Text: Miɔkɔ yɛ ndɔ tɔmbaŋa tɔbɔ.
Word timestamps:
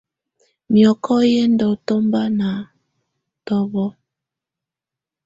Miɔkɔ 0.71 1.15
yɛ 1.31 1.41
ndɔ 1.53 1.69
tɔmbaŋa 1.85 2.51
tɔbɔ. 3.45 3.85